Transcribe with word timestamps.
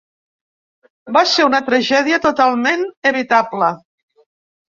Va 1.17 1.21
ser 1.31 1.45
una 1.47 1.59
tragèdia 1.67 2.19
totalment 2.25 2.83
evitable. 3.13 3.71